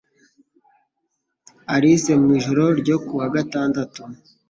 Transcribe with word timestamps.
Alice 1.73 2.11
mu 2.21 2.29
ijoro 2.37 2.63
ryo 2.81 2.95
ku 3.05 3.13
wa 3.19 3.27
gatandatu 3.35 4.01